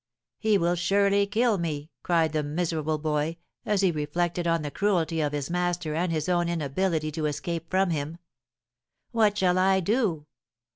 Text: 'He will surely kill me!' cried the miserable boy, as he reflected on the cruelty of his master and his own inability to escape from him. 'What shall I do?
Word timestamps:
'He 0.39 0.57
will 0.57 0.73
surely 0.73 1.27
kill 1.27 1.59
me!' 1.59 1.91
cried 2.01 2.33
the 2.33 2.41
miserable 2.41 2.97
boy, 2.97 3.37
as 3.67 3.81
he 3.81 3.91
reflected 3.91 4.47
on 4.47 4.63
the 4.63 4.71
cruelty 4.71 5.21
of 5.21 5.31
his 5.31 5.51
master 5.51 5.93
and 5.93 6.11
his 6.11 6.27
own 6.27 6.49
inability 6.49 7.11
to 7.11 7.27
escape 7.27 7.69
from 7.69 7.91
him. 7.91 8.17
'What 9.11 9.37
shall 9.37 9.59
I 9.59 9.79
do? 9.79 10.25